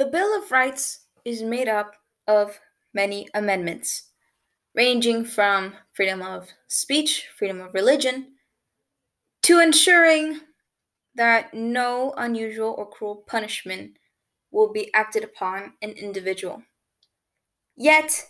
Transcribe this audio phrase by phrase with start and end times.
[0.00, 1.94] The Bill of Rights is made up
[2.26, 2.58] of
[2.94, 4.04] many amendments,
[4.74, 8.28] ranging from freedom of speech, freedom of religion,
[9.42, 10.40] to ensuring
[11.16, 13.98] that no unusual or cruel punishment
[14.50, 16.62] will be acted upon an individual.
[17.76, 18.24] Yet,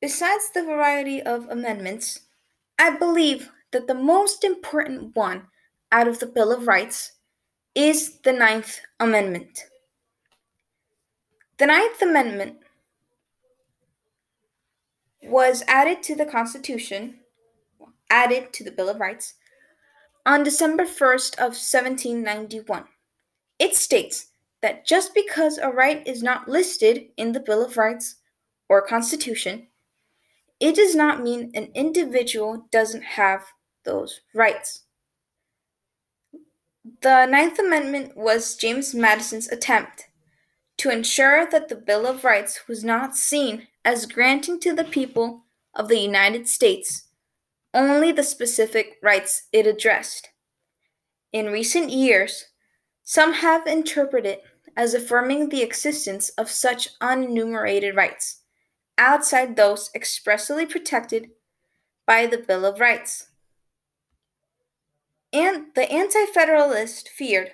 [0.00, 2.22] besides the variety of amendments,
[2.80, 5.46] I believe that the most important one
[5.92, 7.12] out of the Bill of Rights
[7.76, 9.66] is the Ninth Amendment.
[11.60, 12.56] The Ninth Amendment
[15.22, 17.16] was added to the Constitution,
[18.08, 19.34] added to the Bill of Rights,
[20.24, 22.84] on December 1st of 1791.
[23.58, 24.28] It states
[24.62, 28.14] that just because a right is not listed in the Bill of Rights
[28.70, 29.66] or Constitution,
[30.60, 33.44] it does not mean an individual doesn't have
[33.84, 34.84] those rights.
[37.02, 40.06] The Ninth Amendment was James Madison's attempt
[40.80, 45.44] to ensure that the Bill of Rights was not seen as granting to the people
[45.74, 47.08] of the United States
[47.74, 50.30] only the specific rights it addressed.
[51.34, 52.46] In recent years,
[53.04, 58.40] some have interpreted it as affirming the existence of such unenumerated rights
[58.96, 61.28] outside those expressly protected
[62.06, 63.26] by the Bill of Rights.
[65.30, 67.50] And the Anti Federalist feared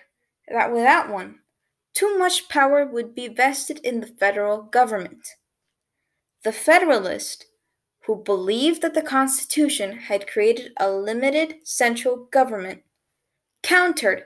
[0.49, 1.41] that without one,
[1.97, 5.27] too much power would be vested in the federal government.
[6.45, 7.47] The Federalist,
[8.05, 12.83] who believed that the Constitution had created a limited central government,
[13.63, 14.25] countered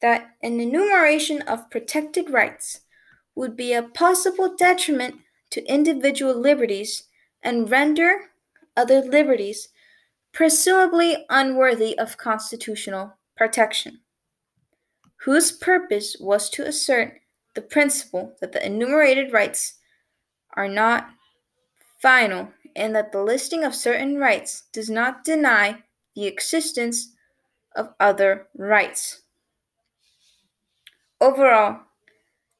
[0.00, 2.82] that an enumeration of protected rights
[3.34, 5.16] would be a possible detriment
[5.50, 7.08] to individual liberties
[7.42, 8.30] and render
[8.76, 9.70] other liberties
[10.32, 14.01] presumably unworthy of constitutional protection
[15.24, 17.20] whose purpose was to assert
[17.54, 19.74] the principle that the enumerated rights
[20.54, 21.10] are not
[22.00, 25.78] final and that the listing of certain rights does not deny
[26.14, 27.12] the existence
[27.76, 29.22] of other rights.
[31.20, 31.82] Overall,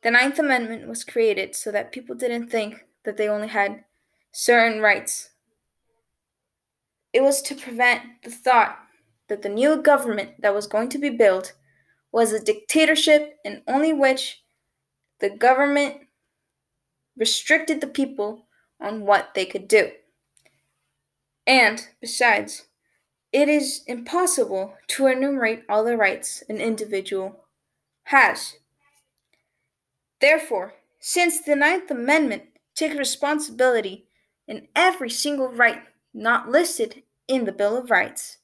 [0.02, 3.84] the Ninth Amendment was created so that people didn't think that they only had
[4.30, 5.30] certain rights.
[7.12, 8.78] It was to prevent the thought
[9.28, 11.54] that the new government that was going to be built
[12.12, 14.42] was a dictatorship in only which
[15.20, 15.96] the government
[17.16, 18.46] restricted the people
[18.80, 19.90] on what they could do.
[21.46, 22.66] And besides,
[23.32, 27.40] it is impossible to enumerate all the rights an individual
[28.04, 28.56] has.
[30.20, 34.06] Therefore, since the Ninth Amendment takes responsibility
[34.46, 38.38] in every single right not listed in the Bill of Rights,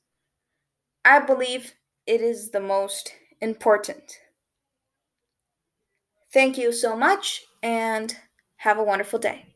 [1.04, 1.74] I believe
[2.06, 4.18] it is the most important.
[6.32, 8.14] Thank you so much and
[8.56, 9.46] have a wonderful day.